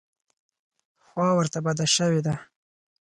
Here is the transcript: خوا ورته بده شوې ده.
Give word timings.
خوا 1.05 1.27
ورته 1.35 1.59
بده 1.65 1.85
شوې 1.95 2.21
ده. 2.25 2.35